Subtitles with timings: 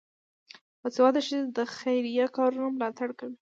[0.81, 3.37] باسواده ښځې د خیریه کارونو ملاتړ کوي.